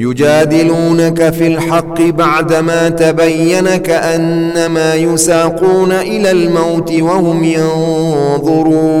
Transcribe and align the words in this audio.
يجادلونك 0.00 1.30
في 1.32 1.46
الحق 1.46 2.02
بعدما 2.02 2.88
تبين 2.88 3.76
كأنما 3.76 4.94
يساقون 4.94 5.92
إلى 5.92 6.30
الموت 6.30 6.92
وهم 6.92 7.44
ينظرون. 7.44 9.00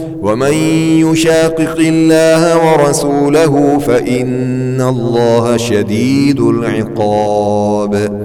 ومن 0.21 0.53
يشاقق 1.11 1.77
الله 1.79 2.71
ورسوله 2.71 3.79
فإن 3.87 4.81
الله 4.81 5.57
شديد 5.57 6.39
العقاب. 6.39 8.21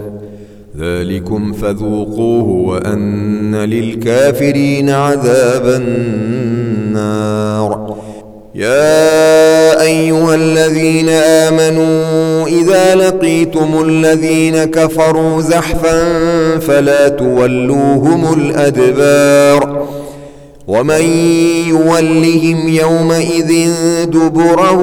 ذلكم 0.78 1.52
فذوقوه 1.52 2.48
وأن 2.48 3.54
للكافرين 3.54 4.90
عذاب 4.90 5.66
النار. 6.86 7.96
يا 8.54 9.82
أيها 9.82 10.34
الذين 10.34 11.08
آمنوا 11.08 12.46
إذا 12.46 12.94
لقيتم 12.94 13.82
الذين 13.84 14.64
كفروا 14.64 15.40
زحفا 15.40 15.98
فلا 16.58 17.08
تولوهم 17.08 18.32
الأدبار. 18.32 19.75
ومن 20.68 21.02
يولهم 21.68 22.68
يومئذ 22.68 23.70
دبره 24.04 24.82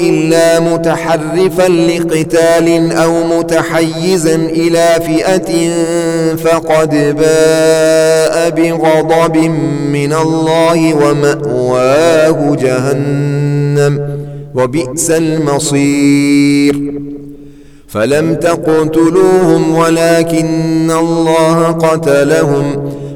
إلا 0.00 0.60
متحرفا 0.60 1.68
لقتال 1.68 2.92
أو 2.92 3.38
متحيزا 3.38 4.34
إلى 4.34 4.88
فئة 5.06 5.70
فقد 6.36 6.90
باء 7.18 8.50
بغضب 8.50 9.36
من 9.92 10.12
الله 10.12 10.94
ومأواه 10.94 12.56
جهنم 12.56 14.00
وبئس 14.54 15.10
المصير 15.10 16.92
فلم 17.88 18.34
تقتلوهم 18.34 19.74
ولكن 19.74 20.90
الله 20.90 21.66
قتلهم 21.66 22.92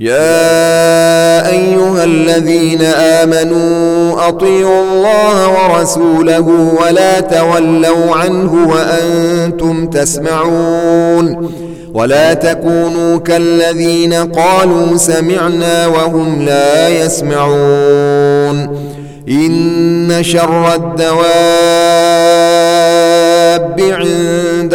يا 0.00 1.48
أيها 1.50 2.04
الذين 2.04 2.82
آمنوا 2.82 4.28
أطيعوا 4.28 4.82
الله 4.82 5.48
ورسوله 5.48 6.74
ولا 6.82 7.20
تولوا 7.20 8.16
عنه 8.16 8.68
وأنتم 8.68 9.86
تسمعون 9.86 11.50
ولا 11.94 12.34
تكونوا 12.34 13.18
كالذين 13.18 14.12
قالوا 14.14 14.96
سمعنا 14.96 15.86
وهم 15.86 16.42
لا 16.42 16.88
يسمعون 16.88 18.86
إن 19.28 20.18
شر 20.20 20.74
الدواب 20.74 21.16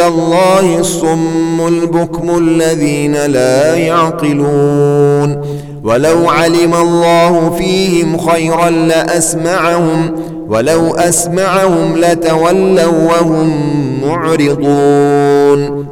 الله 0.08 0.78
الصم 0.78 1.66
البكم 1.66 2.38
الذين 2.38 3.26
لا 3.26 3.74
يعقلون. 3.74 5.42
ولو 5.84 6.28
علم 6.28 6.74
الله 6.74 7.50
فيهم 7.58 8.18
خيرا 8.18 8.70
لأسمعهم 8.70 10.14
ولو 10.48 10.94
أسمعهم 10.94 11.96
لتولوا 11.96 12.92
وهم 13.08 13.50
معرضون. 14.02 15.86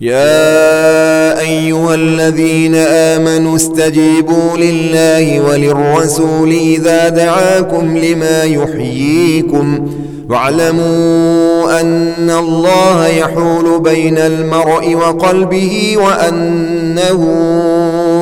يا 0.00 1.40
أيها 1.40 1.94
الذين 1.94 2.74
آمنوا 2.74 3.56
استجيبوا 3.56 4.56
لله 4.56 5.40
وللرسول 5.40 6.52
إذا 6.52 7.08
دعاكم 7.08 7.96
لما 7.98 8.42
يحييكم. 8.42 9.88
واعلموا 10.28 11.80
أن 11.80 12.30
الله 12.30 13.06
يحول 13.06 13.80
بين 13.80 14.18
المرء 14.18 14.94
وقلبه 14.94 15.94
وأنه 15.96 17.22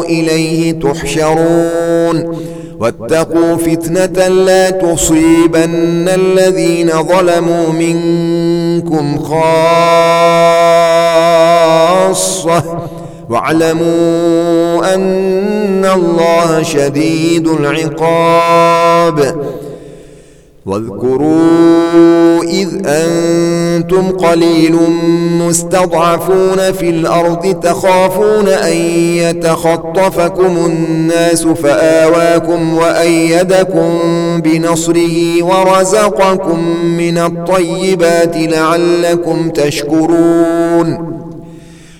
إليه 0.04 0.72
تحشرون. 0.72 2.40
واتقوا 2.80 3.56
فتنة 3.56 4.28
لا 4.28 4.70
تصيبن 4.70 6.08
الذين 6.08 6.90
ظلموا 7.02 7.68
منكم 7.72 9.18
خاصة. 9.18 9.40
واعلموا 13.30 14.94
أن 14.94 15.84
الله 15.84 16.62
شديد 16.62 17.48
العقاب. 17.48 19.29
واذكروا 20.70 22.42
إذ 22.42 22.68
أنتم 22.86 24.10
قليل 24.10 24.76
مستضعفون 25.32 26.72
في 26.72 26.90
الأرض 26.90 27.60
تخافون 27.60 28.48
أن 28.48 28.76
يتخطفكم 29.16 30.56
الناس 30.66 31.42
فآواكم 31.46 32.74
وأيدكم 32.74 33.98
بنصره 34.44 35.42
ورزقكم 35.42 36.58
من 36.86 37.18
الطيبات 37.18 38.36
لعلكم 38.36 39.50
تشكرون 39.50 41.09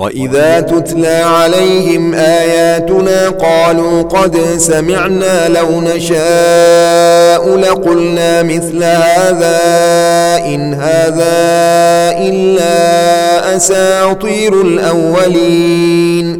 وإذا 0.00 0.60
تتلى 0.60 1.08
عليهم 1.16 2.14
آياتنا 2.14 3.28
قالوا 3.28 4.02
قد 4.02 4.36
سمعنا 4.58 5.48
لو 5.48 5.80
نشاء 5.80 7.56
لقلنا 7.56 8.42
مثل 8.42 8.84
هذا 8.84 9.58
إن 10.46 10.74
هذا 10.74 11.40
إلا 12.18 13.56
أساطير 13.56 14.60
الأولين 14.60 16.39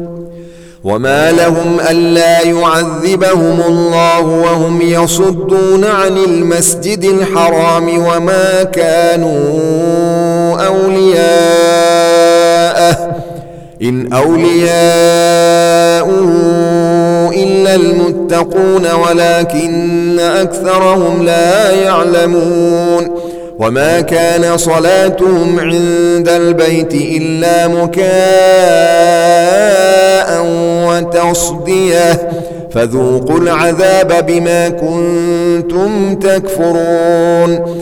وما 0.83 1.31
لهم 1.31 1.79
ألا 1.89 2.41
يعذبهم 2.41 3.61
الله 3.61 4.19
وهم 4.19 4.81
يصدون 4.81 5.85
عن 5.85 6.17
المسجد 6.17 7.03
الحرام 7.03 8.05
وما 8.07 8.63
كانوا 8.63 9.59
أولياءه 10.67 12.01
إن 13.81 14.13
أولياؤه 14.13 14.61
إلا 17.33 17.75
المتقون 17.75 18.87
ولكن 18.91 20.19
أكثرهم 20.19 21.23
لا 21.23 21.71
يعلمون 21.71 23.30
وما 23.61 24.01
كان 24.01 24.57
صلاتهم 24.57 25.59
عند 25.59 26.29
البيت 26.29 26.93
إلا 26.93 27.67
مكاء 27.67 28.01
وتصديه 30.87 32.29
فذوقوا 32.71 33.39
العذاب 33.39 34.25
بما 34.25 34.69
كنتم 34.69 36.15
تكفرون 36.15 37.81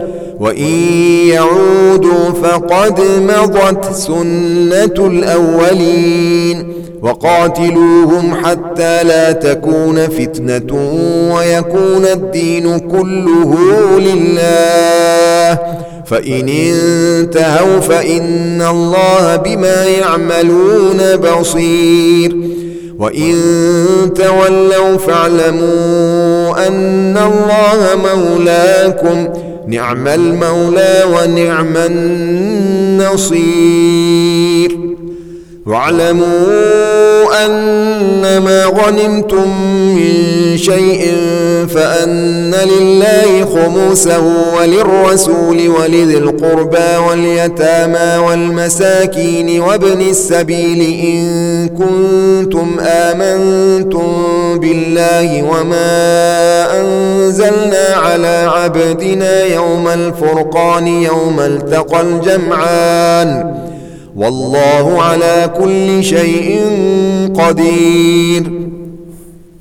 وإن 0.41 0.73
يعودوا 1.27 2.31
فقد 2.43 3.01
مضت 3.01 3.95
سنة 3.95 5.07
الأولين 5.07 6.73
وقاتلوهم 7.01 8.35
حتى 8.45 9.03
لا 9.03 9.31
تكون 9.31 10.07
فتنة 10.07 10.73
ويكون 11.35 12.05
الدين 12.05 12.79
كله 12.79 13.57
لله. 13.99 15.59
فإن 16.05 16.49
انتهوا 16.49 17.79
فإن 17.79 18.61
الله 18.61 19.35
بما 19.35 19.85
يعملون 19.85 21.15
بصير. 21.15 22.35
وإن 22.99 23.35
تولوا 24.15 24.97
فاعلموا 24.97 26.67
أن 26.67 27.17
الله 27.17 27.95
مولاكم 28.03 29.27
نعم 29.67 30.07
المولى 30.07 31.03
ونعم 31.07 31.77
النصير. 31.77 33.41
واعلموا 35.65 37.45
أنما 37.45 38.65
غنمتم 38.65 39.49
من 39.95 40.57
شيء 40.57 41.15
فأن 41.75 42.55
لله 42.55 43.45
خمسه 43.45 44.23
وللرسول 44.57 45.69
ولذي 45.69 46.17
القربى 46.17 46.97
واليتامى 47.09 48.27
والمساكين 48.27 49.59
وابن 49.61 50.01
السبيل 50.01 50.81
إن 51.05 51.67
كنتم 51.69 52.79
آمنتم 52.79 54.11
بالله 54.59 55.43
وما 55.43 55.91
أنزلنا 56.81 57.87
على 57.95 58.49
عبدنا 58.55 59.43
يوم 59.43 59.87
الفرقان 59.87 60.87
يوم 60.87 61.39
التقى 61.39 62.01
الجمعان 62.01 63.60
والله 64.15 65.01
على 65.01 65.51
كل 65.59 66.03
شيء 66.03 66.59
قدير. 67.35 68.51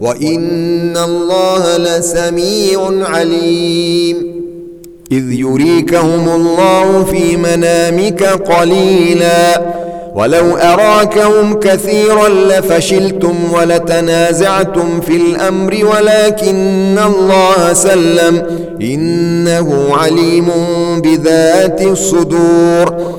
وإن 0.00 0.96
الله 0.96 1.76
لسميع 1.76 2.90
عليم 3.08 4.16
إذ 5.12 5.32
يريكهم 5.32 6.28
الله 6.28 7.04
في 7.04 7.36
منامك 7.36 8.22
قليلا 8.24 9.62
ولو 10.14 10.56
أراكهم 10.56 11.60
كثيرا 11.60 12.28
لفشلتم 12.28 13.34
ولتنازعتم 13.52 15.00
في 15.00 15.16
الأمر 15.16 15.74
ولكن 15.84 16.98
الله 17.06 17.72
سلم 17.72 18.42
إنه 18.82 19.88
عليم 19.92 20.48
بذات 21.04 21.82
الصدور 21.82 23.18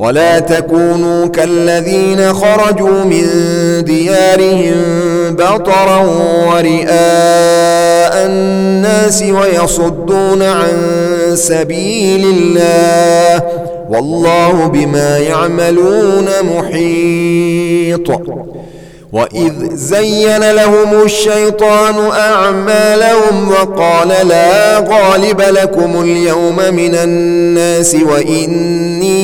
ولا 0.00 0.38
تكونوا 0.38 1.26
كالذين 1.26 2.32
خرجوا 2.32 3.04
من 3.04 3.24
ديارهم 3.84 4.74
بطرا 5.30 5.98
ورئاء 6.48 8.26
الناس 8.26 9.22
ويصدون 9.22 10.42
عن 10.42 10.72
سبيل 11.34 12.24
الله 12.26 13.42
والله 13.90 14.66
بما 14.66 15.18
يعملون 15.18 16.28
محيط. 16.42 18.10
وإذ 19.12 19.52
زين 19.74 20.50
لهم 20.50 21.02
الشيطان 21.04 21.94
أعمالهم 22.10 23.50
وقال 23.50 24.08
لا 24.28 24.78
غالب 24.78 25.40
لكم 25.40 26.02
اليوم 26.02 26.56
من 26.56 26.94
الناس 26.94 27.96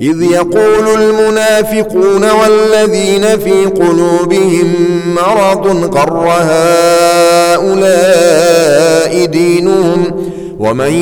إذ 0.00 0.22
يقول 0.22 0.88
المنافقون 1.02 2.24
والذين 2.30 3.22
في 3.38 3.64
قلوبهم 3.64 4.74
مرض 5.14 5.94
قر 5.94 6.28
هؤلاء 7.60 7.98
دينهم 9.24 10.28
ومن 10.58 10.92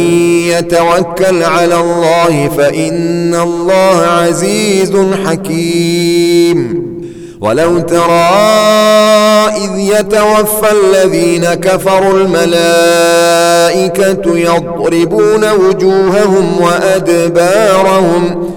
يتوكل 0.49 1.43
على 1.43 1.81
الله 1.81 2.49
فإن 2.57 3.35
الله 3.35 4.07
عزيز 4.07 4.93
حكيم. 5.27 6.87
ولو 7.41 7.79
ترى 7.79 8.31
إذ 9.57 9.79
يتوفى 9.79 10.73
الذين 10.73 11.45
كفروا 11.45 12.21
الملائكة 12.21 13.57
يضربون 14.39 15.51
وجوههم 15.53 16.61
وأدبارهم 16.61 18.57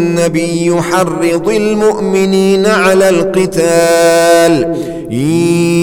حرض 0.81 1.49
المؤمنين 1.49 2.65
على 2.65 3.09
القتال. 3.09 4.75
إن 5.11 5.31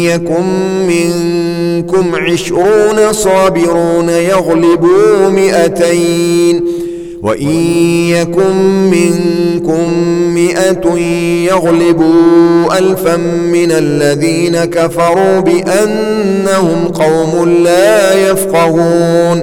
يكن 0.02 0.44
منكم 0.88 2.14
عشرون 2.14 3.12
صابرون 3.12 4.08
يغلبوا 4.08 5.28
مئتين. 5.28 6.64
وإن 7.22 7.50
يكن 8.10 8.56
منكم 8.90 9.92
مئة 10.34 10.98
يغلبوا 11.44 12.78
ألفا 12.78 13.16
من 13.52 13.72
الذين 13.72 14.64
كفروا 14.64 15.40
بأنهم 15.40 16.88
قوم 16.94 17.48
لا 17.64 18.30
يفقهون. 18.30 19.42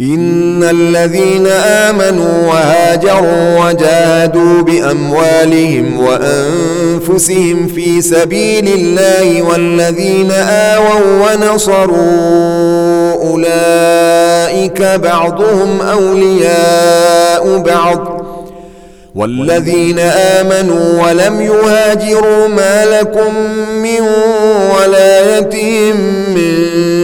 إن 0.00 0.62
الذين 0.64 1.46
آمنوا 1.46 2.46
وهاجروا 2.48 3.58
وجاهدوا 3.64 4.62
بأموالهم 4.62 6.00
وأنفسهم 6.00 7.68
في 7.68 8.02
سبيل 8.02 8.68
الله 8.68 9.42
والذين 9.42 10.30
آووا 10.30 11.32
ونصروا 11.32 13.12
أولئك 13.12 14.82
بعضهم 14.82 15.80
أولياء 15.80 17.58
بعض 17.58 18.24
والذين 19.14 19.98
آمنوا 19.98 21.02
ولم 21.06 21.40
يهاجروا 21.40 22.48
ما 22.48 22.84
لكم 22.84 23.34
من 23.82 24.00
ولايتهم 24.78 25.96
من 26.34 27.03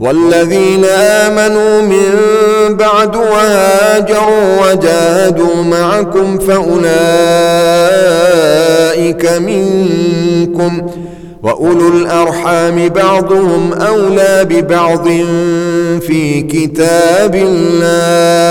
والذين 0.00 0.84
آمنوا 0.84 1.82
من 1.82 2.14
بعد 2.76 3.16
وهاجروا 3.16 4.70
وجاهدوا 4.70 5.62
معكم 5.62 6.38
فأولئك 6.38 6.88
منكم 9.32 10.86
وأولو 11.42 11.88
الأرحام 11.88 12.88
بعضهم 12.88 13.72
أولى 13.72 14.46
ببعض 14.50 15.08
في 16.00 16.42
كتاب 16.42 17.34
الله. 17.34 18.48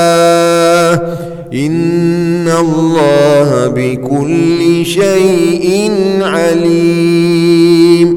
إن 1.53 2.47
الله 2.59 3.67
بكل 3.67 4.85
شيء 4.85 5.91
عليم. 6.21 8.16